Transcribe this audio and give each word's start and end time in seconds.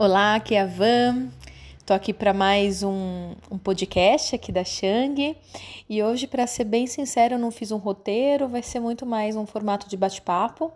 Olá, 0.00 0.36
aqui 0.36 0.54
é 0.54 0.60
a 0.60 0.66
Van. 0.66 1.26
Tô 1.84 1.92
aqui 1.92 2.14
para 2.14 2.32
mais 2.32 2.84
um, 2.84 3.32
um, 3.50 3.58
podcast 3.58 4.32
aqui 4.32 4.52
da 4.52 4.62
Shang. 4.62 5.36
E 5.90 6.00
hoje, 6.04 6.28
para 6.28 6.46
ser 6.46 6.62
bem 6.62 6.86
sincero, 6.86 7.34
eu 7.34 7.38
não 7.38 7.50
fiz 7.50 7.72
um 7.72 7.78
roteiro, 7.78 8.46
vai 8.46 8.62
ser 8.62 8.78
muito 8.78 9.04
mais 9.04 9.34
um 9.34 9.44
formato 9.44 9.88
de 9.88 9.96
bate-papo, 9.96 10.70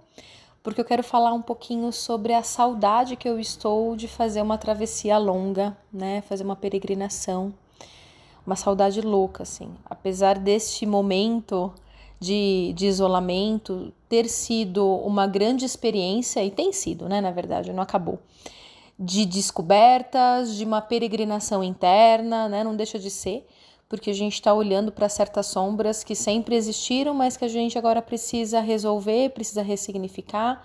porque 0.61 0.81
eu 0.81 0.85
quero 0.85 1.05
falar 1.05 1.33
um 1.33 1.41
pouquinho 1.41 1.93
sobre 1.93 2.35
a 2.35 2.43
saudade 2.43 3.15
que 3.15 3.29
eu 3.29 3.39
estou 3.39 3.95
de 3.95 4.09
fazer 4.09 4.43
uma 4.43 4.59
travessia 4.59 5.17
longa, 5.19 5.77
né? 5.93 6.21
Fazer 6.23 6.43
uma 6.43 6.57
peregrinação. 6.57 7.55
Uma 8.45 8.57
saudade 8.57 9.01
louca, 9.01 9.45
assim. 9.45 9.71
Apesar 9.85 10.37
deste 10.37 10.85
momento 10.85 11.73
de, 12.19 12.73
de 12.75 12.87
isolamento 12.87 13.93
ter 14.09 14.29
sido 14.29 14.85
uma 14.85 15.29
grande 15.29 15.65
experiência, 15.65 16.45
e 16.45 16.51
tem 16.51 16.73
sido, 16.73 17.09
né? 17.09 17.21
Na 17.21 17.31
verdade, 17.31 17.73
não 17.73 17.85
acabou 17.85 18.19
de 19.03 19.27
descobertas, 19.27 20.55
de 20.55 20.65
uma 20.65 20.81
peregrinação 20.81 21.63
interna, 21.63 22.49
né? 22.49 22.63
Não 22.63 22.77
deixa 22.77 23.01
de 23.01 23.11
ser, 23.11 23.45
porque 23.89 24.11
a 24.11 24.15
gente 24.15 24.35
está 24.35 24.55
olhando 24.55 24.93
para 24.93 25.09
certas 25.09 25.47
sombras 25.47 26.05
que 26.05 26.15
sempre 26.15 26.55
existiram, 26.55 27.13
mas 27.13 27.37
que 27.37 27.45
a 27.45 27.49
gente 27.49 27.77
agora 27.77 28.01
precisa 28.01 28.61
resolver, 28.61 29.31
precisa 29.31 29.61
ressignificar. 29.61 30.65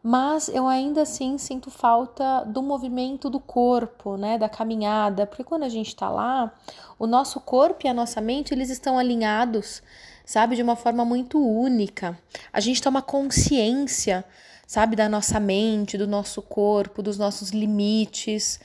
Mas 0.00 0.48
eu 0.48 0.68
ainda 0.68 1.02
assim 1.02 1.36
sinto 1.36 1.68
falta 1.68 2.44
do 2.44 2.62
movimento 2.62 3.28
do 3.28 3.40
corpo, 3.40 4.16
né, 4.16 4.38
da 4.38 4.48
caminhada, 4.48 5.26
porque 5.26 5.42
quando 5.42 5.64
a 5.64 5.68
gente 5.68 5.88
está 5.88 6.08
lá, 6.08 6.54
o 6.96 7.08
nosso 7.08 7.40
corpo 7.40 7.84
e 7.84 7.88
a 7.88 7.94
nossa 7.94 8.20
mente 8.20 8.54
eles 8.54 8.70
estão 8.70 8.96
alinhados, 8.96 9.82
sabe, 10.24 10.54
de 10.54 10.62
uma 10.62 10.76
forma 10.76 11.04
muito 11.04 11.44
única. 11.44 12.16
A 12.52 12.60
gente 12.60 12.80
toma 12.80 13.02
consciência 13.02 14.24
sabe, 14.68 14.94
da 14.94 15.08
nossa 15.08 15.40
mente, 15.40 15.96
do 15.96 16.06
nosso 16.06 16.42
corpo, 16.42 17.02
dos 17.02 17.16
nossos 17.16 17.48
limites. 17.52 18.60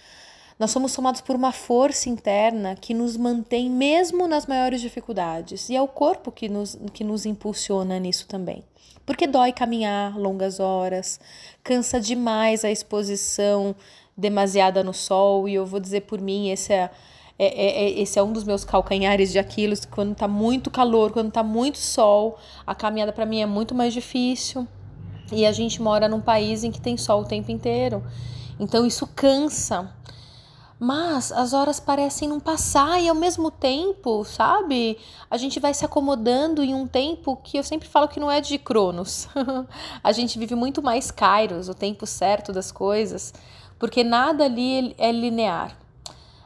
Nós 0.60 0.70
somos 0.70 0.94
tomados 0.94 1.22
por 1.22 1.34
uma 1.34 1.54
força 1.54 2.10
interna 2.10 2.76
que 2.76 2.94
nos 2.94 3.16
mantém 3.16 3.70
mesmo 3.70 4.28
nas 4.28 4.46
maiores 4.46 4.82
dificuldades. 4.82 5.70
E 5.70 5.78
é 5.78 5.82
o 5.82 5.88
corpo 5.88 6.30
que 6.30 6.50
nos, 6.50 6.78
que 6.92 7.06
nos 7.06 7.26
impulsiona 7.26 7.98
nisso 8.00 8.28
também. 8.28 8.66
Porque 9.06 9.26
dói 9.26 9.54
caminhar 9.54 10.20
longas 10.20 10.60
horas, 10.60 11.22
cansa 11.64 12.02
demais 12.02 12.66
a 12.66 12.70
exposição 12.70 13.74
demasiada 14.16 14.84
no 14.84 14.94
sol. 14.94 15.48
E 15.48 15.54
eu 15.54 15.66
vou 15.66 15.80
dizer 15.80 16.02
por 16.02 16.20
mim, 16.20 16.50
esse 16.50 16.74
é, 16.74 16.92
é, 17.40 17.46
é, 17.46 17.84
é 17.86 18.02
esse 18.02 18.20
é 18.20 18.24
um 18.24 18.34
dos 18.34 18.44
meus 18.44 18.66
calcanhares 18.66 19.32
de 19.32 19.40
Aquiles. 19.40 19.86
Quando 19.86 20.14
tá 20.16 20.28
muito 20.28 20.70
calor, 20.70 21.14
quando 21.14 21.32
tá 21.32 21.44
muito 21.44 21.78
sol, 21.78 22.38
a 22.68 22.76
caminhada 22.76 23.14
para 23.14 23.26
mim 23.26 23.40
é 23.40 23.46
muito 23.46 23.74
mais 23.74 23.94
difícil. 23.94 24.68
E 25.32 25.46
a 25.46 25.52
gente 25.52 25.82
mora 25.82 26.08
num 26.08 26.22
país 26.22 26.64
em 26.64 26.72
que 26.72 26.82
tem 26.82 26.98
sol 26.98 27.22
o 27.22 27.26
tempo 27.26 27.52
inteiro. 27.52 28.04
Então 28.60 28.86
isso 28.86 29.08
cansa. 29.08 29.90
Mas 30.80 31.32
as 31.32 31.54
horas 31.54 31.80
parecem 31.80 32.28
não 32.28 32.40
passar 32.40 33.02
e 33.02 33.08
ao 33.08 33.16
mesmo 33.16 33.50
tempo, 33.50 34.26
sabe? 34.26 34.98
A 35.32 35.38
gente 35.38 35.60
vai 35.60 35.74
se 35.74 35.86
acomodando 35.86 36.62
em 36.62 36.74
um 36.74 36.86
tempo 36.86 37.38
que 37.38 37.58
eu 37.58 37.64
sempre 37.64 37.88
falo 37.88 38.08
que 38.08 38.20
não 38.20 38.30
é 38.30 38.42
de 38.42 38.58
Cronos. 38.58 39.30
a 40.04 40.12
gente 40.12 40.38
vive 40.38 40.56
muito 40.56 40.82
mais 40.82 41.10
Kairos, 41.10 41.70
o 41.70 41.74
tempo 41.74 42.06
certo 42.06 42.52
das 42.52 42.72
coisas, 42.72 43.34
porque 43.80 44.04
nada 44.04 44.44
ali 44.44 44.94
é 44.98 45.12
linear. 45.12 45.83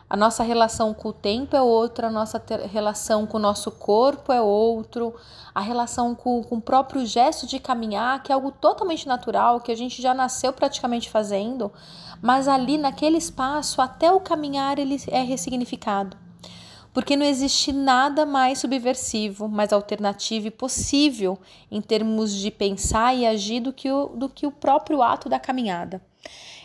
A 0.09 0.15
nossa 0.15 0.41
relação 0.41 0.93
com 0.93 1.09
o 1.09 1.13
tempo 1.13 1.53
é 1.53 1.61
outra, 1.61 2.07
a 2.07 2.11
nossa 2.11 2.41
relação 2.71 3.27
com 3.27 3.35
o 3.35 3.41
nosso 3.41 3.69
corpo 3.71 4.31
é 4.31 4.41
outro, 4.41 5.13
a 5.53 5.59
relação 5.59 6.15
com, 6.15 6.41
com 6.43 6.55
o 6.55 6.61
próprio 6.61 7.05
gesto 7.05 7.45
de 7.45 7.59
caminhar, 7.59 8.23
que 8.23 8.31
é 8.31 8.35
algo 8.35 8.51
totalmente 8.51 9.05
natural, 9.05 9.59
que 9.59 9.71
a 9.71 9.75
gente 9.75 10.01
já 10.01 10.13
nasceu 10.13 10.53
praticamente 10.53 11.09
fazendo, 11.09 11.73
mas 12.21 12.47
ali 12.47 12.77
naquele 12.77 13.17
espaço, 13.17 13.81
até 13.81 14.09
o 14.09 14.21
caminhar 14.21 14.79
ele 14.79 14.95
é 15.09 15.21
ressignificado. 15.23 16.26
Porque 16.97 17.15
não 17.15 17.27
existe 17.27 17.71
nada 17.71 18.25
mais 18.25 18.57
subversivo, 18.57 19.47
mais 19.47 19.71
alternativo 19.71 20.47
e 20.47 20.49
possível 20.49 21.37
em 21.69 21.79
termos 21.79 22.33
de 22.33 22.49
pensar 22.49 23.15
e 23.15 23.23
agir 23.23 23.59
do 23.59 23.71
que 23.71 23.91
o, 23.91 24.07
do 24.07 24.27
que 24.27 24.47
o 24.47 24.51
próprio 24.51 25.03
ato 25.03 25.29
da 25.29 25.39
caminhada. 25.39 26.01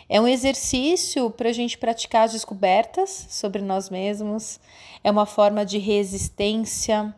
É 0.09 0.19
um 0.19 0.27
exercício 0.27 1.29
para 1.29 1.49
a 1.49 1.53
gente 1.53 1.77
praticar 1.77 2.23
as 2.23 2.31
descobertas 2.31 3.27
sobre 3.29 3.61
nós 3.61 3.91
mesmos, 3.91 4.59
é 5.03 5.11
uma 5.11 5.27
forma 5.27 5.63
de 5.63 5.77
resistência. 5.77 7.13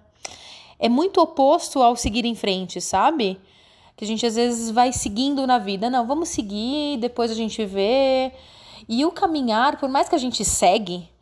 É 0.77 0.89
muito 0.89 1.21
oposto 1.21 1.81
ao 1.81 1.95
seguir 1.95 2.25
em 2.25 2.35
frente, 2.35 2.81
sabe? 2.81 3.39
Que 3.95 4.03
a 4.03 4.07
gente 4.07 4.25
às 4.25 4.35
vezes 4.35 4.69
vai 4.71 4.91
seguindo 4.91 5.47
na 5.47 5.57
vida. 5.57 5.89
Não, 5.89 6.05
vamos 6.05 6.27
seguir, 6.27 6.97
depois 6.97 7.31
a 7.31 7.35
gente 7.35 7.63
vê. 7.65 8.33
E 8.89 9.05
o 9.05 9.11
caminhar, 9.13 9.79
por 9.79 9.87
mais 9.87 10.09
que 10.09 10.15
a 10.15 10.19
gente 10.19 10.43
segue, 10.43 11.14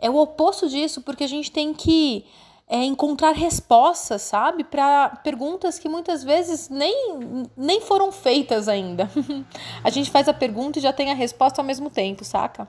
é 0.00 0.10
o 0.10 0.16
oposto 0.16 0.68
disso, 0.68 1.02
porque 1.02 1.24
a 1.24 1.28
gente 1.28 1.50
tem 1.50 1.74
que 1.74 2.24
é, 2.68 2.84
encontrar 2.84 3.32
respostas, 3.32 4.22
sabe, 4.22 4.62
para 4.62 5.08
perguntas 5.24 5.78
que 5.78 5.88
muitas 5.88 6.22
vezes 6.22 6.68
nem, 6.68 7.48
nem 7.56 7.80
foram 7.80 8.12
feitas 8.12 8.68
ainda. 8.68 9.10
a 9.82 9.90
gente 9.90 10.10
faz 10.10 10.28
a 10.28 10.32
pergunta 10.32 10.78
e 10.78 10.82
já 10.82 10.92
tem 10.92 11.10
a 11.10 11.14
resposta 11.14 11.60
ao 11.60 11.66
mesmo 11.66 11.90
tempo, 11.90 12.24
saca? 12.24 12.68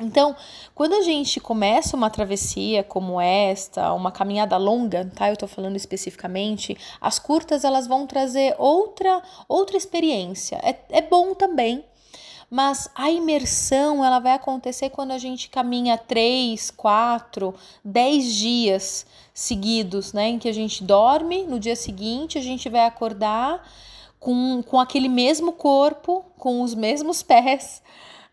Então, 0.00 0.34
quando 0.74 0.94
a 0.94 1.02
gente 1.02 1.38
começa 1.38 1.94
uma 1.94 2.08
travessia 2.08 2.82
como 2.82 3.20
esta, 3.20 3.92
uma 3.92 4.10
caminhada 4.10 4.56
longa, 4.56 5.10
tá? 5.14 5.28
Eu 5.28 5.36
tô 5.36 5.46
falando 5.46 5.76
especificamente, 5.76 6.76
as 7.00 7.18
curtas 7.18 7.64
elas 7.64 7.86
vão 7.86 8.06
trazer 8.06 8.54
outra 8.58 9.22
outra 9.46 9.76
experiência. 9.76 10.58
É, 10.62 10.76
é 10.88 11.02
bom 11.02 11.34
também, 11.34 11.84
mas 12.50 12.90
a 12.96 13.08
imersão 13.10 14.04
ela 14.04 14.18
vai 14.18 14.32
acontecer 14.32 14.90
quando 14.90 15.12
a 15.12 15.18
gente 15.18 15.48
caminha 15.48 15.96
três, 15.96 16.70
quatro, 16.70 17.54
dez 17.84 18.34
dias 18.34 19.06
seguidos, 19.32 20.12
né? 20.12 20.30
Em 20.30 20.38
que 20.38 20.48
a 20.48 20.52
gente 20.52 20.82
dorme, 20.82 21.44
no 21.44 21.60
dia 21.60 21.76
seguinte 21.76 22.36
a 22.36 22.42
gente 22.42 22.68
vai 22.68 22.84
acordar 22.84 23.64
com, 24.18 24.62
com 24.62 24.80
aquele 24.80 25.08
mesmo 25.08 25.52
corpo, 25.52 26.24
com 26.36 26.60
os 26.62 26.74
mesmos 26.74 27.22
pés, 27.24 27.80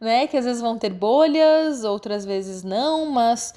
né? 0.01 0.25
Que 0.25 0.35
às 0.35 0.45
vezes 0.45 0.61
vão 0.61 0.79
ter 0.79 0.91
bolhas, 0.91 1.83
outras 1.83 2.25
vezes 2.25 2.63
não, 2.63 3.06
mas, 3.06 3.53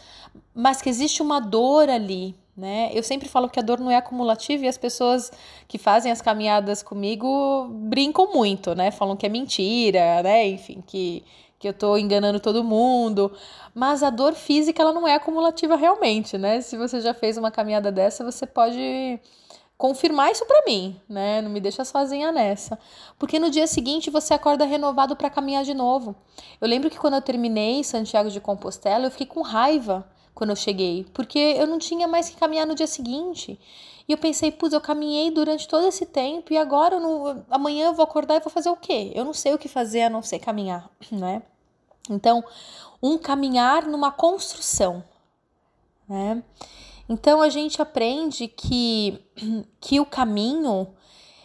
mas 0.60 0.82
que 0.82 0.90
existe 0.90 1.22
uma 1.22 1.40
dor 1.40 1.88
ali, 1.88 2.36
né? 2.54 2.90
Eu 2.92 3.02
sempre 3.02 3.26
falo 3.26 3.48
que 3.48 3.58
a 3.58 3.62
dor 3.62 3.80
não 3.80 3.90
é 3.90 3.96
acumulativa 3.96 4.64
e 4.64 4.68
as 4.68 4.76
pessoas 4.76 5.32
que 5.66 5.78
fazem 5.78 6.12
as 6.12 6.20
caminhadas 6.20 6.82
comigo 6.82 7.66
brincam 7.70 8.30
muito, 8.30 8.74
né? 8.74 8.90
Falam 8.90 9.16
que 9.16 9.24
é 9.24 9.28
mentira, 9.30 10.22
né? 10.22 10.46
Enfim, 10.46 10.82
que, 10.86 11.24
que 11.58 11.66
eu 11.66 11.72
tô 11.72 11.96
enganando 11.96 12.38
todo 12.38 12.62
mundo. 12.62 13.32
Mas 13.74 14.02
a 14.02 14.10
dor 14.10 14.34
física, 14.34 14.82
ela 14.82 14.92
não 14.92 15.08
é 15.08 15.14
acumulativa 15.14 15.76
realmente, 15.76 16.36
né? 16.36 16.60
Se 16.60 16.76
você 16.76 17.00
já 17.00 17.14
fez 17.14 17.38
uma 17.38 17.50
caminhada 17.50 17.90
dessa, 17.90 18.22
você 18.22 18.46
pode 18.46 19.18
confirmar 19.78 20.30
isso 20.30 20.44
para 20.44 20.62
mim, 20.66 21.00
né? 21.08 21.40
Não 21.40 21.50
me 21.50 21.58
deixa 21.58 21.86
sozinha 21.86 22.30
nessa. 22.30 22.78
Porque 23.18 23.38
no 23.38 23.48
dia 23.48 23.66
seguinte 23.66 24.10
você 24.10 24.34
acorda 24.34 24.66
renovado 24.66 25.16
para 25.16 25.30
caminhar 25.30 25.64
de 25.64 25.72
novo. 25.72 26.14
Eu 26.60 26.68
lembro 26.68 26.90
que 26.90 26.98
quando 26.98 27.14
eu 27.14 27.22
terminei 27.22 27.82
Santiago 27.82 28.28
de 28.28 28.42
Compostela, 28.42 29.06
eu 29.06 29.10
fiquei 29.10 29.26
com 29.26 29.40
raiva 29.40 30.06
quando 30.34 30.50
eu 30.50 30.56
cheguei, 30.56 31.06
porque 31.12 31.38
eu 31.38 31.66
não 31.66 31.78
tinha 31.78 32.08
mais 32.08 32.30
que 32.30 32.36
caminhar 32.36 32.66
no 32.66 32.74
dia 32.74 32.86
seguinte. 32.86 33.58
E 34.08 34.12
eu 34.12 34.18
pensei, 34.18 34.50
putz, 34.50 34.72
eu 34.72 34.80
caminhei 34.80 35.30
durante 35.30 35.68
todo 35.68 35.86
esse 35.86 36.06
tempo 36.06 36.52
e 36.52 36.56
agora 36.56 36.98
não, 36.98 37.44
amanhã 37.50 37.86
eu 37.86 37.94
vou 37.94 38.04
acordar 38.04 38.36
e 38.36 38.40
vou 38.40 38.50
fazer 38.50 38.70
o 38.70 38.76
quê? 38.76 39.12
Eu 39.14 39.24
não 39.24 39.32
sei 39.32 39.54
o 39.54 39.58
que 39.58 39.68
fazer 39.68 40.02
a 40.02 40.10
não 40.10 40.22
ser 40.22 40.38
caminhar, 40.38 40.90
né? 41.12 41.42
Então, 42.08 42.42
um 43.02 43.18
caminhar 43.18 43.86
numa 43.86 44.10
construção, 44.10 45.04
né? 46.08 46.42
Então 47.08 47.42
a 47.42 47.48
gente 47.48 47.82
aprende 47.82 48.48
que, 48.48 49.24
que 49.80 50.00
o 50.00 50.06
caminho 50.06 50.88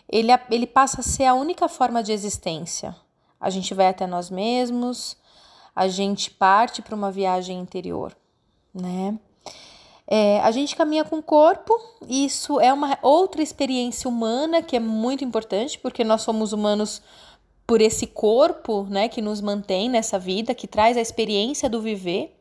ele, 0.08 0.30
ele 0.50 0.68
passa 0.68 1.02
a 1.02 1.04
ser 1.04 1.26
a 1.26 1.34
única 1.34 1.68
forma 1.68 2.02
de 2.02 2.12
existência. 2.12 2.96
A 3.40 3.50
gente 3.50 3.74
vai 3.74 3.88
até 3.88 4.08
nós 4.08 4.30
mesmos, 4.30 5.18
a 5.76 5.88
gente 5.88 6.32
parte 6.32 6.82
para 6.82 6.96
uma 6.96 7.12
viagem 7.12 7.60
interior 7.60 8.16
né? 8.76 9.18
É, 10.08 10.40
a 10.42 10.52
gente 10.52 10.76
caminha 10.76 11.04
com 11.04 11.18
o 11.18 11.24
corpo, 11.24 11.74
isso 12.08 12.60
é 12.60 12.72
uma 12.72 12.98
outra 13.02 13.42
experiência 13.42 14.08
humana 14.08 14.62
que 14.62 14.76
é 14.76 14.80
muito 14.80 15.24
importante, 15.24 15.80
porque 15.80 16.04
nós 16.04 16.22
somos 16.22 16.54
humanos 16.54 17.02
por 17.66 17.82
esse 17.82 18.06
corpo, 18.06 18.84
né, 18.84 19.10
que 19.10 19.22
nos 19.22 19.42
mantém 19.42 19.90
nessa 19.90 20.20
vida, 20.20 20.54
que 20.54 20.68
traz 20.68 20.96
a 20.96 21.02
experiência 21.02 21.68
do 21.68 21.82
viver. 21.82 22.36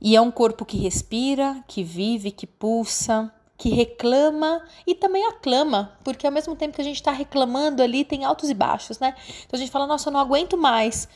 E 0.00 0.16
é 0.16 0.20
um 0.20 0.30
corpo 0.30 0.64
que 0.64 0.76
respira, 0.76 1.62
que 1.68 1.84
vive, 1.84 2.32
que 2.32 2.46
pulsa, 2.46 3.32
que 3.56 3.68
reclama 3.70 4.64
e 4.86 4.94
também 4.94 5.26
aclama, 5.26 5.98
porque 6.04 6.26
ao 6.26 6.32
mesmo 6.32 6.54
tempo 6.54 6.74
que 6.74 6.80
a 6.80 6.84
gente 6.84 6.96
está 6.96 7.10
reclamando 7.10 7.82
ali, 7.82 8.04
tem 8.04 8.24
altos 8.24 8.48
e 8.50 8.54
baixos, 8.54 9.00
né? 9.00 9.14
Então 9.44 9.56
a 9.56 9.58
gente 9.58 9.70
fala, 9.70 9.86
nossa, 9.86 10.08
eu 10.08 10.12
não 10.12 10.20
aguento 10.20 10.56
mais. 10.56 11.08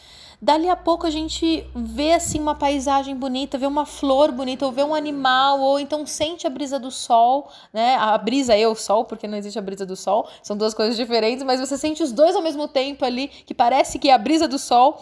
Dali 0.43 0.69
a 0.69 0.75
pouco 0.75 1.07
a 1.07 1.11
gente 1.11 1.65
vê 1.73 2.15
assim 2.15 2.41
uma 2.41 2.57
paisagem 2.57 3.15
bonita, 3.15 3.57
vê 3.57 3.65
uma 3.65 3.87
flor 3.87 4.33
bonita, 4.33 4.67
ou 4.67 4.73
vê 4.73 4.83
um 4.83 4.93
animal, 4.93 5.61
ou 5.61 5.79
então 5.79 6.05
sente 6.05 6.49
a 6.49 6.51
brisa 6.51 6.81
do 6.81 6.91
sol, 6.91 7.49
né? 7.73 7.95
A 7.95 8.19
brisa 8.19 8.57
e 8.57 8.67
o 8.67 8.75
sol, 8.75 9.05
porque 9.05 9.29
não 9.29 9.39
existe 9.39 9.57
a 9.57 9.63
brisa 9.63 9.87
do 9.87 9.95
sol, 9.95 10.29
são 10.43 10.57
duas 10.57 10.75
coisas 10.75 10.97
diferentes, 10.97 11.45
mas 11.45 11.61
você 11.61 11.79
sente 11.79 12.03
os 12.03 12.11
dois 12.11 12.35
ao 12.35 12.43
mesmo 12.43 12.67
tempo 12.67 13.05
ali, 13.05 13.29
que 13.29 13.55
parece 13.55 14.01
que 14.01 14.11
é 14.11 14.15
a 14.15 14.19
brisa 14.19 14.49
do 14.49 14.59
sol. 14.59 15.01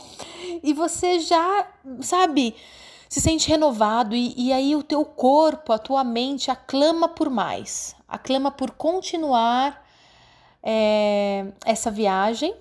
e 0.62 0.74
você 0.74 1.18
já, 1.20 1.66
sabe, 2.02 2.54
se 3.08 3.18
sente 3.18 3.48
renovado 3.48 4.14
e, 4.14 4.34
e 4.36 4.52
aí 4.52 4.76
o 4.76 4.82
teu 4.82 5.06
corpo, 5.06 5.72
a 5.72 5.78
tua 5.78 6.04
mente 6.04 6.50
aclama 6.50 7.08
por 7.08 7.30
mais, 7.30 7.96
aclama 8.06 8.50
por 8.50 8.72
continuar 8.72 9.82
é, 10.62 11.46
essa 11.64 11.90
viagem 11.90 12.54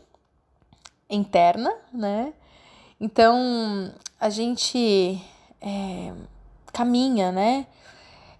interna, 1.09 1.75
né? 1.91 2.31
Então 2.99 3.91
a 4.19 4.29
gente 4.29 5.21
é, 5.61 6.13
caminha, 6.73 7.31
né? 7.31 7.65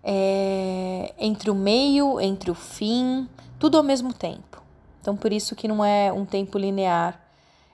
É, 0.04 1.14
entre 1.18 1.50
o 1.50 1.56
meio, 1.56 2.20
entre 2.20 2.50
o 2.50 2.56
fim, 2.56 3.28
tudo 3.58 3.78
ao 3.78 3.84
mesmo 3.84 4.14
tempo. 4.14 4.62
Então 5.02 5.16
por 5.16 5.32
isso 5.32 5.56
que 5.56 5.68
não 5.68 5.84
é 5.84 6.12
um 6.12 6.26
tempo 6.26 6.58
linear, 6.58 7.20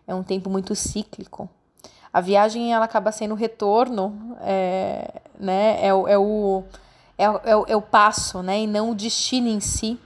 é 0.07 0.13
um 0.13 0.23
tempo 0.23 0.49
muito 0.49 0.75
cíclico. 0.75 1.49
A 2.13 2.21
viagem 2.21 2.73
ela 2.73 2.85
acaba 2.85 3.11
sendo 3.11 3.33
o 3.33 3.37
retorno, 3.37 4.37
é, 4.41 5.21
né? 5.39 5.77
É, 5.81 5.87
é, 5.87 6.17
o, 6.17 6.63
é, 7.17 7.25
é, 7.25 7.51
é 7.67 7.75
o 7.75 7.81
passo, 7.81 8.41
né? 8.41 8.61
E 8.61 8.67
não 8.67 8.91
o 8.91 8.95
destino 8.95 9.47
em 9.47 9.59
si. 9.59 9.99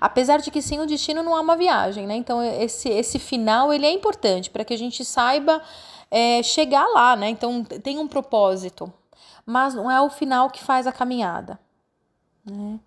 Apesar 0.00 0.38
de 0.38 0.50
que 0.50 0.62
sem 0.62 0.80
o 0.80 0.86
destino 0.86 1.22
não 1.22 1.34
há 1.34 1.40
uma 1.40 1.56
viagem, 1.56 2.06
né? 2.06 2.14
Então 2.14 2.42
esse, 2.42 2.88
esse 2.88 3.18
final 3.18 3.72
ele 3.72 3.84
é 3.84 3.90
importante 3.90 4.48
para 4.48 4.64
que 4.64 4.74
a 4.74 4.78
gente 4.78 5.04
saiba 5.04 5.60
é, 6.10 6.42
chegar 6.42 6.86
lá, 6.88 7.16
né? 7.16 7.28
Então 7.28 7.64
tem 7.64 7.98
um 7.98 8.08
propósito, 8.08 8.92
mas 9.44 9.74
não 9.74 9.90
é 9.90 10.00
o 10.00 10.10
final 10.10 10.50
que 10.50 10.62
faz 10.62 10.86
a 10.86 10.92
caminhada, 10.92 11.58
né? 12.44 12.78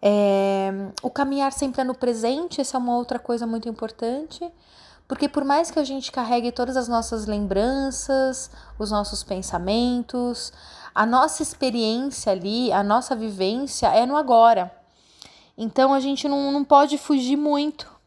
É, 0.00 0.70
o 1.02 1.10
caminhar 1.10 1.52
sempre 1.52 1.80
é 1.80 1.84
no 1.84 1.94
presente, 1.94 2.60
essa 2.60 2.76
é 2.76 2.80
uma 2.80 2.96
outra 2.96 3.18
coisa 3.18 3.46
muito 3.46 3.68
importante, 3.68 4.48
porque 5.08 5.28
por 5.28 5.44
mais 5.44 5.70
que 5.70 5.78
a 5.78 5.84
gente 5.84 6.12
carregue 6.12 6.52
todas 6.52 6.76
as 6.76 6.86
nossas 6.86 7.26
lembranças, 7.26 8.50
os 8.78 8.90
nossos 8.90 9.24
pensamentos, 9.24 10.52
a 10.94 11.04
nossa 11.04 11.42
experiência 11.42 12.30
ali, 12.30 12.72
a 12.72 12.82
nossa 12.82 13.16
vivência 13.16 13.88
é 13.88 14.06
no 14.06 14.16
agora. 14.16 14.72
Então 15.56 15.92
a 15.92 15.98
gente 15.98 16.28
não, 16.28 16.52
não 16.52 16.62
pode 16.62 16.96
fugir 16.98 17.36
muito. 17.36 17.97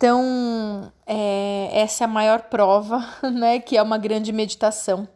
Então, 0.00 0.90
é, 1.06 1.68
essa 1.74 2.04
é 2.04 2.06
a 2.06 2.08
maior 2.08 2.44
prova, 2.44 3.06
né? 3.34 3.60
Que 3.60 3.76
é 3.76 3.82
uma 3.82 3.98
grande 3.98 4.32
meditação. 4.32 5.06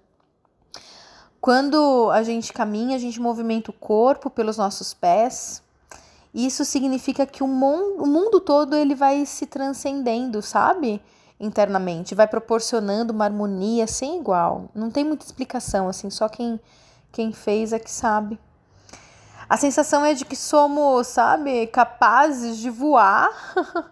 Quando 1.40 2.10
a 2.10 2.22
gente 2.22 2.52
caminha, 2.52 2.94
a 2.94 2.98
gente 2.98 3.18
movimenta 3.18 3.70
o 3.70 3.74
corpo 3.74 4.28
pelos 4.28 4.58
nossos 4.58 4.92
pés. 4.92 5.62
Isso 6.34 6.66
significa 6.66 7.24
que 7.24 7.42
o 7.42 7.48
mundo, 7.48 8.02
o 8.02 8.06
mundo 8.06 8.40
todo 8.40 8.76
ele 8.76 8.94
vai 8.94 9.24
se 9.24 9.46
transcendendo, 9.46 10.42
sabe? 10.42 11.00
Internamente, 11.40 12.14
vai 12.14 12.28
proporcionando 12.28 13.10
uma 13.10 13.24
harmonia 13.24 13.86
sem 13.86 14.18
igual. 14.18 14.68
Não 14.74 14.90
tem 14.90 15.02
muita 15.02 15.24
explicação, 15.24 15.88
assim, 15.88 16.10
só 16.10 16.28
quem, 16.28 16.60
quem 17.10 17.32
fez 17.32 17.72
é 17.72 17.78
que 17.78 17.90
sabe. 17.90 18.38
A 19.48 19.56
sensação 19.56 20.04
é 20.04 20.14
de 20.14 20.24
que 20.24 20.36
somos, 20.36 21.06
sabe, 21.06 21.66
capazes 21.66 22.58
de 22.58 22.70
voar 22.70 23.28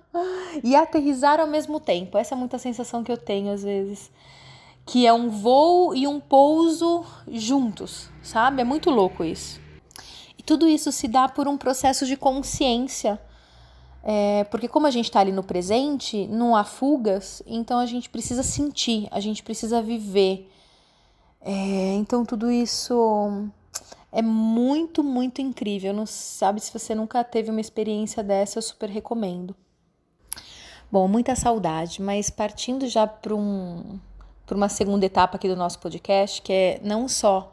e 0.64 0.75
aterrizar 0.75 1.40
ao 1.40 1.46
mesmo 1.46 1.78
tempo. 1.78 2.16
Essa 2.16 2.34
é 2.34 2.38
muita 2.38 2.58
sensação 2.58 3.04
que 3.04 3.12
eu 3.12 3.19
tenho 3.19 3.52
às 3.52 3.62
vezes. 3.62 4.10
Que 4.84 5.06
é 5.06 5.12
um 5.12 5.28
voo 5.28 5.94
e 5.94 6.06
um 6.06 6.19
pouso 6.19 7.04
juntos, 7.28 8.08
sabe? 8.22 8.62
É 8.62 8.64
muito 8.64 8.90
louco 8.90 9.22
isso. 9.22 9.60
E 10.38 10.43
tudo 10.43 10.66
isso 10.66 10.90
se 10.90 11.06
dá 11.06 11.28
por 11.28 11.46
um 11.46 11.56
processo 11.56 12.06
de 12.06 12.16
consciência. 12.16 13.20
É, 14.02 14.44
porque 14.44 14.66
como 14.66 14.87
a 14.87 14.90
gente 14.90 15.05
está 15.05 15.20
ali 15.20 15.31
no 15.31 15.44
presente, 15.44 16.26
não 16.26 16.56
há 16.56 16.64
fugas, 16.64 17.40
então 17.46 17.78
a 17.78 17.87
gente 17.87 18.10
precisa 18.10 18.43
sentir, 18.43 19.06
a 19.12 19.20
gente 19.20 19.43
precisa 19.43 19.81
viver. 19.81 20.50
É, 21.40 21.94
então 21.94 22.25
tudo 22.25 22.50
isso 22.50 23.48
é 24.12 24.20
muito, 24.20 25.02
muito 25.02 25.40
incrível. 25.40 25.94
Não 25.94 26.04
sabe 26.04 26.60
se 26.60 26.70
você 26.70 26.94
nunca 26.94 27.24
teve 27.24 27.50
uma 27.50 27.60
experiência 27.60 28.22
dessa, 28.22 28.58
eu 28.58 28.62
super 28.62 28.90
recomendo. 28.90 29.56
Bom, 30.90 31.08
muita 31.08 31.34
saudade, 31.34 32.02
mas 32.02 32.28
partindo 32.28 32.86
já 32.86 33.06
para 33.06 33.34
um, 33.34 33.98
uma 34.50 34.68
segunda 34.68 35.06
etapa 35.06 35.36
aqui 35.36 35.48
do 35.48 35.56
nosso 35.56 35.78
podcast, 35.78 36.42
que 36.42 36.52
é 36.52 36.80
não 36.84 37.08
só 37.08 37.50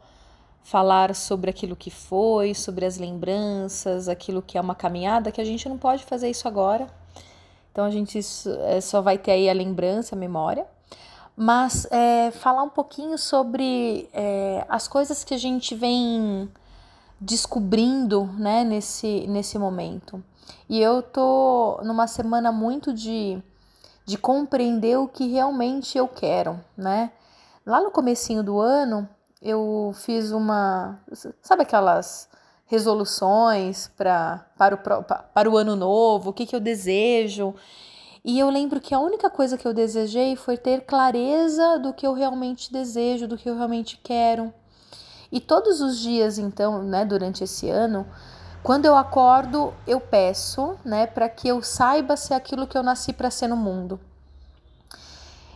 falar 0.62 1.14
sobre 1.14 1.48
aquilo 1.48 1.74
que 1.74 1.90
foi, 1.90 2.52
sobre 2.54 2.84
as 2.84 2.98
lembranças, 2.98 4.10
aquilo 4.10 4.42
que 4.42 4.58
é 4.58 4.60
uma 4.60 4.74
caminhada, 4.74 5.32
que 5.32 5.40
a 5.40 5.44
gente 5.44 5.66
não 5.66 5.78
pode 5.78 6.04
fazer 6.04 6.28
isso 6.28 6.46
agora. 6.46 6.86
Então 7.72 7.86
a 7.86 7.90
gente 7.90 8.20
é, 8.66 8.80
só 8.82 9.00
vai 9.00 9.16
ter 9.16 9.30
aí 9.30 9.48
a 9.48 9.54
lembrança, 9.54 10.14
a 10.14 10.18
memória 10.18 10.66
mas 11.36 11.86
é, 11.90 12.30
falar 12.30 12.62
um 12.62 12.68
pouquinho 12.68 13.16
sobre 13.16 14.08
é, 14.12 14.64
as 14.68 14.86
coisas 14.86 15.24
que 15.24 15.34
a 15.34 15.38
gente 15.38 15.74
vem 15.74 16.50
descobrindo 17.20 18.24
né, 18.38 18.64
nesse, 18.64 19.26
nesse 19.26 19.58
momento. 19.58 20.22
E 20.68 20.80
eu 20.80 21.02
tô 21.02 21.80
numa 21.84 22.06
semana 22.06 22.50
muito 22.50 22.92
de, 22.92 23.42
de 24.06 24.16
compreender 24.16 24.98
o 24.98 25.08
que 25.08 25.28
realmente 25.28 25.98
eu 25.98 26.08
quero, 26.08 26.58
né? 26.76 27.12
Lá 27.66 27.80
no 27.80 27.90
comecinho 27.90 28.42
do 28.42 28.58
ano, 28.58 29.08
eu 29.42 29.92
fiz 29.94 30.32
uma, 30.32 31.00
sabe 31.42 31.62
aquelas 31.62 32.28
resoluções 32.66 33.90
para 33.96 34.46
para 34.56 34.74
o, 34.74 35.02
para 35.02 35.50
o 35.50 35.56
ano 35.56 35.74
novo, 35.74 36.30
o 36.30 36.32
que, 36.32 36.46
que 36.46 36.54
eu 36.54 36.60
desejo. 36.60 37.54
E 38.24 38.38
eu 38.38 38.50
lembro 38.50 38.80
que 38.80 38.94
a 38.94 39.00
única 39.00 39.30
coisa 39.30 39.56
que 39.56 39.66
eu 39.66 39.72
desejei 39.72 40.36
foi 40.36 40.56
ter 40.56 40.82
clareza 40.82 41.78
do 41.78 41.92
que 41.92 42.06
eu 42.06 42.12
realmente 42.12 42.72
desejo, 42.72 43.26
do 43.26 43.36
que 43.36 43.48
eu 43.48 43.56
realmente 43.56 43.98
quero. 44.02 44.52
E 45.32 45.40
todos 45.40 45.80
os 45.80 45.98
dias, 45.98 46.38
então, 46.38 46.82
né, 46.82 47.04
durante 47.04 47.44
esse 47.44 47.70
ano, 47.70 48.06
quando 48.62 48.84
eu 48.84 48.94
acordo, 48.94 49.72
eu 49.86 49.98
peço, 49.98 50.76
né, 50.84 51.06
para 51.06 51.28
que 51.28 51.48
eu 51.48 51.62
saiba 51.62 52.16
se 52.16 52.34
é 52.34 52.36
aquilo 52.36 52.66
que 52.66 52.76
eu 52.76 52.82
nasci 52.82 53.12
para 53.12 53.30
ser 53.30 53.48
no 53.48 53.56
mundo. 53.56 53.98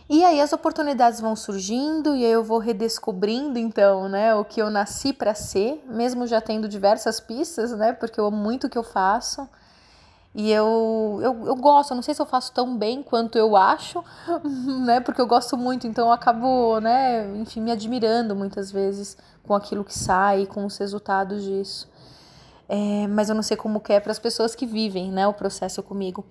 E 0.09 0.23
aí 0.23 0.39
as 0.39 0.53
oportunidades 0.53 1.19
vão 1.19 1.35
surgindo 1.35 2.15
e 2.15 2.23
aí 2.23 2.31
eu 2.31 2.43
vou 2.43 2.59
redescobrindo 2.59 3.59
então, 3.59 4.07
né, 4.07 4.33
o 4.33 4.45
que 4.45 4.61
eu 4.61 4.69
nasci 4.69 5.13
para 5.13 5.35
ser, 5.35 5.83
mesmo 5.87 6.25
já 6.25 6.41
tendo 6.41 6.67
diversas 6.67 7.19
pistas, 7.19 7.71
né, 7.71 7.93
porque 7.93 8.19
eu 8.19 8.25
amo 8.25 8.37
muito 8.37 8.65
o 8.67 8.69
que 8.69 8.77
eu 8.77 8.83
faço. 8.83 9.47
E 10.37 10.51
eu, 10.51 11.19
eu, 11.23 11.47
eu 11.47 11.55
gosto, 11.55 11.91
eu 11.91 11.95
não 11.95 12.03
sei 12.03 12.13
se 12.13 12.21
eu 12.21 12.25
faço 12.25 12.51
tão 12.51 12.77
bem 12.77 13.01
quanto 13.01 13.37
eu 13.37 13.55
acho, 13.55 14.03
né? 14.85 14.99
Porque 14.99 15.21
eu 15.21 15.25
gosto 15.25 15.55
muito, 15.55 15.87
então 15.87 16.07
eu 16.07 16.11
acabo, 16.11 16.77
né, 16.81 17.25
enfim, 17.37 17.61
me 17.61 17.71
admirando 17.71 18.35
muitas 18.35 18.69
vezes 18.69 19.15
com 19.43 19.55
aquilo 19.55 19.85
que 19.85 19.97
sai, 19.97 20.45
com 20.45 20.65
os 20.65 20.77
resultados 20.77 21.41
disso. 21.41 21.89
É, 22.67 23.07
mas 23.07 23.29
eu 23.29 23.35
não 23.35 23.43
sei 23.43 23.55
como 23.55 23.79
que 23.79 23.93
é 23.93 23.99
para 24.01 24.11
as 24.11 24.19
pessoas 24.19 24.53
que 24.53 24.65
vivem, 24.65 25.09
né, 25.09 25.25
o 25.25 25.31
processo 25.31 25.81
comigo. 25.81 26.25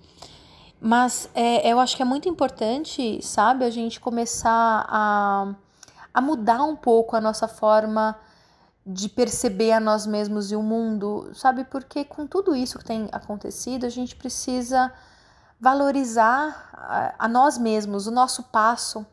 Mas 0.79 1.27
é, 1.33 1.67
eu 1.67 1.79
acho 1.79 1.95
que 1.95 2.03
é 2.03 2.05
muito 2.05 2.29
importante, 2.29 3.19
sabe, 3.23 3.65
a 3.65 3.71
gente 3.71 3.99
começar 3.99 4.85
a, 4.87 5.51
a 6.13 6.21
mudar 6.21 6.63
um 6.63 6.75
pouco 6.75 7.15
a 7.15 7.21
nossa 7.21 7.47
forma 7.47 8.15
de 8.85 9.09
perceber 9.09 9.71
a 9.71 9.79
nós 9.79 10.05
mesmos 10.05 10.51
e 10.51 10.55
o 10.55 10.61
mundo, 10.61 11.31
sabe? 11.33 11.63
Porque 11.63 12.05
com 12.05 12.27
tudo 12.27 12.55
isso 12.55 12.77
que 12.77 12.85
tem 12.85 13.09
acontecido, 13.11 13.85
a 13.85 13.89
gente 13.89 14.15
precisa 14.15 14.93
valorizar 15.59 16.69
a, 16.73 17.15
a 17.25 17.27
nós 17.27 17.57
mesmos, 17.57 18.05
o 18.05 18.11
nosso 18.11 18.43
passo. 18.43 19.05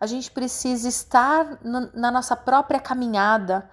A 0.00 0.06
gente 0.06 0.30
precisa 0.30 0.88
estar 0.88 1.58
no, 1.62 1.90
na 1.92 2.10
nossa 2.10 2.34
própria 2.34 2.80
caminhada, 2.80 3.68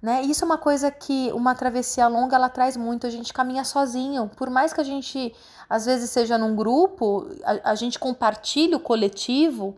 né? 0.00 0.22
Isso 0.22 0.44
é 0.44 0.46
uma 0.46 0.56
coisa 0.56 0.90
que 0.90 1.30
uma 1.32 1.54
travessia 1.54 2.06
longa 2.08 2.36
ela 2.36 2.48
traz 2.48 2.76
muito. 2.76 3.06
A 3.06 3.10
gente 3.10 3.32
caminha 3.32 3.64
sozinho, 3.64 4.30
por 4.36 4.48
mais 4.48 4.72
que 4.72 4.80
a 4.80 4.84
gente 4.84 5.34
às 5.68 5.84
vezes 5.84 6.08
seja 6.08 6.38
num 6.38 6.56
grupo, 6.56 7.28
a, 7.44 7.72
a 7.72 7.74
gente 7.74 7.98
compartilhe 7.98 8.74
o 8.74 8.80
coletivo, 8.80 9.76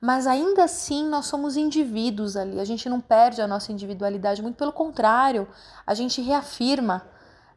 mas 0.00 0.26
ainda 0.26 0.64
assim 0.64 1.06
nós 1.08 1.26
somos 1.26 1.56
indivíduos 1.56 2.36
ali, 2.36 2.60
a 2.60 2.64
gente 2.64 2.88
não 2.88 3.00
perde 3.00 3.42
a 3.42 3.46
nossa 3.46 3.72
individualidade, 3.72 4.42
muito 4.42 4.56
pelo 4.56 4.72
contrário, 4.72 5.48
a 5.86 5.94
gente 5.94 6.20
reafirma 6.22 7.02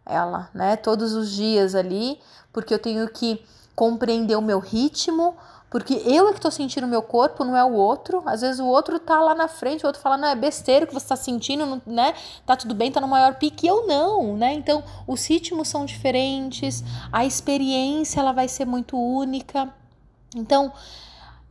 ela, 0.05 0.49
né, 0.53 0.75
todos 0.75 1.13
os 1.13 1.31
dias 1.31 1.75
ali, 1.75 2.19
porque 2.51 2.73
eu 2.73 2.79
tenho 2.79 3.07
que 3.09 3.43
compreender 3.75 4.35
o 4.35 4.41
meu 4.41 4.59
ritmo, 4.59 5.35
porque 5.71 5.93
eu 6.05 6.27
é 6.27 6.33
que 6.33 6.41
tô 6.41 6.51
sentindo 6.51 6.83
o 6.83 6.89
meu 6.89 7.01
corpo, 7.01 7.45
não 7.45 7.55
é 7.55 7.63
o 7.63 7.71
outro. 7.71 8.21
Às 8.25 8.41
vezes 8.41 8.59
o 8.59 8.65
outro 8.65 8.99
tá 8.99 9.21
lá 9.21 9.33
na 9.33 9.47
frente, 9.47 9.85
o 9.85 9.87
outro 9.87 10.01
fala, 10.01 10.17
não, 10.17 10.27
é 10.27 10.35
besteira 10.35 10.85
que 10.85 10.93
você 10.93 11.07
tá 11.07 11.15
sentindo, 11.15 11.81
né? 11.85 12.13
Tá 12.45 12.57
tudo 12.57 12.75
bem, 12.75 12.91
tá 12.91 12.99
no 12.99 13.07
maior 13.07 13.35
pique. 13.35 13.65
Eu 13.65 13.87
não, 13.87 14.35
né? 14.35 14.51
Então, 14.53 14.83
os 15.07 15.25
ritmos 15.25 15.69
são 15.69 15.85
diferentes, 15.85 16.83
a 17.09 17.25
experiência 17.25 18.19
ela 18.19 18.33
vai 18.33 18.49
ser 18.49 18.65
muito 18.65 18.97
única. 18.97 19.73
Então, 20.35 20.73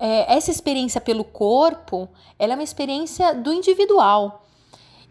é, 0.00 0.34
essa 0.34 0.50
experiência 0.50 1.00
pelo 1.00 1.22
corpo, 1.22 2.08
ela 2.38 2.54
é 2.54 2.56
uma 2.56 2.64
experiência 2.64 3.34
do 3.34 3.52
individual. 3.52 4.46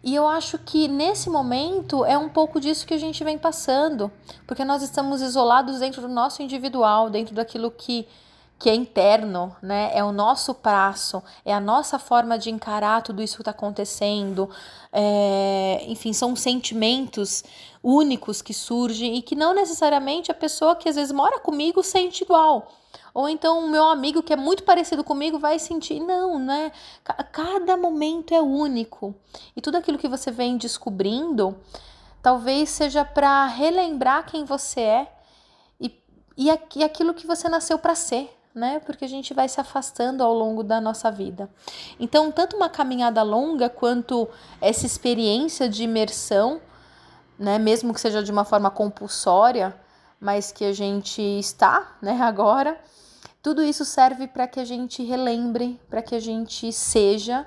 E 0.02 0.14
eu 0.14 0.26
acho 0.26 0.58
que 0.58 0.88
nesse 0.88 1.30
momento 1.30 2.04
é 2.04 2.18
um 2.18 2.28
pouco 2.28 2.58
disso 2.58 2.86
que 2.86 2.94
a 2.94 2.98
gente 2.98 3.22
vem 3.22 3.38
passando, 3.38 4.10
porque 4.46 4.64
nós 4.64 4.82
estamos 4.82 5.22
isolados 5.22 5.78
dentro 5.78 6.02
do 6.02 6.08
nosso 6.08 6.42
individual, 6.42 7.08
dentro 7.08 7.34
daquilo 7.34 7.70
que 7.70 8.08
que 8.60 8.68
é 8.68 8.74
interno, 8.74 9.56
né? 9.62 9.90
É 9.94 10.04
o 10.04 10.12
nosso 10.12 10.52
prazo, 10.52 11.22
é 11.46 11.52
a 11.52 11.58
nossa 11.58 11.98
forma 11.98 12.38
de 12.38 12.50
encarar 12.50 13.02
tudo 13.02 13.22
isso 13.22 13.36
que 13.36 13.40
está 13.40 13.52
acontecendo. 13.52 14.50
É, 14.92 15.82
enfim, 15.88 16.12
são 16.12 16.36
sentimentos 16.36 17.42
únicos 17.82 18.42
que 18.42 18.52
surgem 18.52 19.16
e 19.16 19.22
que 19.22 19.34
não 19.34 19.54
necessariamente 19.54 20.30
a 20.30 20.34
pessoa 20.34 20.76
que 20.76 20.90
às 20.90 20.96
vezes 20.96 21.10
mora 21.10 21.40
comigo 21.40 21.82
sente 21.82 22.22
igual. 22.22 22.70
Ou 23.14 23.30
então 23.30 23.64
o 23.64 23.70
meu 23.70 23.84
amigo 23.84 24.22
que 24.22 24.34
é 24.34 24.36
muito 24.36 24.62
parecido 24.62 25.02
comigo 25.02 25.38
vai 25.38 25.58
sentir. 25.58 25.98
Não, 25.98 26.38
né? 26.38 26.70
Cada 27.32 27.78
momento 27.78 28.34
é 28.34 28.42
único. 28.42 29.14
E 29.56 29.62
tudo 29.62 29.78
aquilo 29.78 29.96
que 29.96 30.06
você 30.06 30.30
vem 30.30 30.58
descobrindo 30.58 31.56
talvez 32.22 32.68
seja 32.68 33.06
para 33.06 33.46
relembrar 33.46 34.26
quem 34.26 34.44
você 34.44 34.80
é 34.80 35.12
e, 35.80 35.98
e 36.36 36.50
aquilo 36.84 37.14
que 37.14 37.26
você 37.26 37.48
nasceu 37.48 37.78
para 37.78 37.94
ser 37.94 38.38
né? 38.54 38.80
Porque 38.80 39.04
a 39.04 39.08
gente 39.08 39.32
vai 39.32 39.48
se 39.48 39.60
afastando 39.60 40.22
ao 40.22 40.34
longo 40.34 40.62
da 40.62 40.80
nossa 40.80 41.10
vida. 41.10 41.48
Então, 41.98 42.32
tanto 42.32 42.56
uma 42.56 42.68
caminhada 42.68 43.22
longa 43.22 43.68
quanto 43.68 44.28
essa 44.60 44.86
experiência 44.86 45.68
de 45.68 45.84
imersão, 45.84 46.60
né, 47.38 47.58
mesmo 47.58 47.94
que 47.94 48.00
seja 48.00 48.22
de 48.22 48.30
uma 48.30 48.44
forma 48.44 48.70
compulsória, 48.70 49.74
mas 50.20 50.52
que 50.52 50.64
a 50.64 50.72
gente 50.72 51.22
está, 51.22 51.96
né, 52.02 52.20
agora, 52.22 52.78
tudo 53.42 53.62
isso 53.62 53.84
serve 53.84 54.26
para 54.26 54.46
que 54.46 54.60
a 54.60 54.64
gente 54.64 55.02
relembre, 55.02 55.80
para 55.88 56.02
que 56.02 56.14
a 56.14 56.20
gente 56.20 56.72
seja 56.72 57.46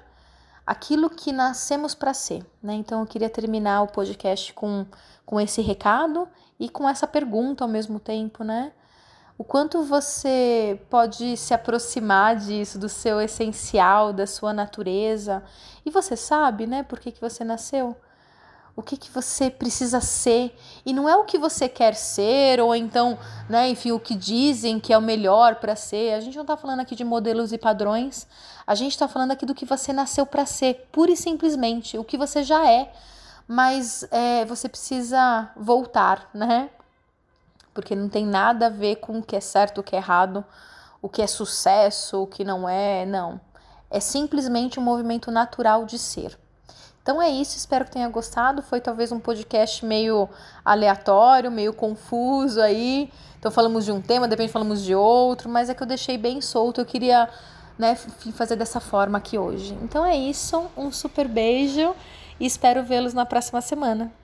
aquilo 0.65 1.09
que 1.09 1.31
nascemos 1.31 1.93
para 1.93 2.13
ser, 2.13 2.43
né? 2.61 2.73
Então 2.73 3.01
eu 3.01 3.05
queria 3.05 3.29
terminar 3.29 3.81
o 3.83 3.87
podcast 3.87 4.53
com, 4.53 4.85
com 5.25 5.39
esse 5.39 5.61
recado 5.61 6.27
e 6.59 6.69
com 6.69 6.87
essa 6.87 7.05
pergunta 7.05 7.63
ao 7.63 7.67
mesmo 7.69 7.99
tempo, 7.99 8.43
né? 8.43 8.71
O 9.37 9.43
quanto 9.43 9.83
você 9.83 10.79
pode 10.89 11.35
se 11.37 11.53
aproximar 11.53 12.35
disso, 12.35 12.77
do 12.77 12.87
seu 12.87 13.19
essencial, 13.19 14.13
da 14.13 14.27
sua 14.27 14.53
natureza. 14.53 15.43
E 15.85 15.89
você 15.89 16.15
sabe, 16.15 16.67
né, 16.67 16.83
por 16.83 16.99
que, 16.99 17.11
que 17.11 17.21
você 17.21 17.43
nasceu? 17.43 17.95
O 18.75 18.81
que, 18.81 18.97
que 18.97 19.11
você 19.11 19.49
precisa 19.49 19.99
ser. 20.01 20.55
E 20.85 20.93
não 20.93 21.07
é 21.07 21.15
o 21.15 21.25
que 21.25 21.37
você 21.37 21.67
quer 21.67 21.95
ser, 21.95 22.59
ou 22.59 22.75
então, 22.75 23.17
né, 23.49 23.69
enfim, 23.69 23.91
o 23.91 23.99
que 23.99 24.15
dizem 24.15 24.79
que 24.79 24.93
é 24.93 24.97
o 24.97 25.01
melhor 25.01 25.55
para 25.55 25.75
ser. 25.75 26.13
A 26.13 26.19
gente 26.19 26.35
não 26.35 26.43
está 26.43 26.57
falando 26.57 26.79
aqui 26.79 26.95
de 26.95 27.03
modelos 27.03 27.51
e 27.51 27.57
padrões. 27.57 28.27
A 28.65 28.75
gente 28.75 28.91
está 28.91 29.07
falando 29.07 29.31
aqui 29.31 29.45
do 29.45 29.55
que 29.55 29.65
você 29.65 29.91
nasceu 29.91 30.25
para 30.25 30.45
ser, 30.45 30.87
pura 30.91 31.11
e 31.11 31.17
simplesmente, 31.17 31.97
o 31.97 32.03
que 32.03 32.17
você 32.17 32.43
já 32.43 32.67
é. 32.69 32.91
Mas 33.47 34.07
é, 34.09 34.45
você 34.45 34.69
precisa 34.69 35.51
voltar, 35.55 36.29
né? 36.33 36.69
Porque 37.73 37.95
não 37.95 38.07
tem 38.07 38.25
nada 38.25 38.67
a 38.67 38.69
ver 38.69 38.97
com 38.97 39.19
o 39.19 39.23
que 39.23 39.35
é 39.35 39.39
certo, 39.39 39.79
o 39.79 39.83
que 39.83 39.95
é 39.95 39.99
errado, 39.99 40.43
o 41.01 41.09
que 41.09 41.21
é 41.21 41.27
sucesso, 41.27 42.23
o 42.23 42.27
que 42.27 42.43
não 42.43 42.67
é, 42.67 43.05
não. 43.05 43.39
É 43.89 43.99
simplesmente 43.99 44.79
um 44.79 44.83
movimento 44.83 45.31
natural 45.31 45.85
de 45.85 45.99
ser. 45.99 46.37
Então 47.01 47.21
é 47.21 47.29
isso, 47.29 47.57
espero 47.57 47.83
que 47.83 47.91
tenha 47.91 48.07
gostado. 48.07 48.61
Foi 48.61 48.79
talvez 48.79 49.11
um 49.11 49.19
podcast 49.19 49.85
meio 49.85 50.29
aleatório, 50.63 51.51
meio 51.51 51.73
confuso 51.73 52.61
aí. 52.61 53.11
Então 53.37 53.51
falamos 53.51 53.83
de 53.83 53.91
um 53.91 54.01
tema, 54.01 54.25
de 54.25 54.31
repente 54.31 54.53
falamos 54.53 54.81
de 54.81 54.95
outro, 54.95 55.49
mas 55.49 55.69
é 55.69 55.73
que 55.73 55.83
eu 55.83 55.87
deixei 55.87 56.17
bem 56.17 56.39
solto. 56.39 56.79
Eu 56.79 56.85
queria 56.85 57.29
né, 57.77 57.95
fazer 58.33 58.55
dessa 58.55 58.79
forma 58.79 59.17
aqui 59.17 59.37
hoje. 59.37 59.77
Então 59.81 60.05
é 60.05 60.15
isso, 60.15 60.65
um 60.77 60.91
super 60.91 61.27
beijo 61.27 61.93
e 62.39 62.45
espero 62.45 62.83
vê-los 62.83 63.13
na 63.13 63.25
próxima 63.25 63.59
semana. 63.59 64.22